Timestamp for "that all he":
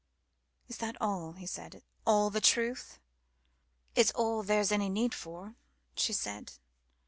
0.77-1.45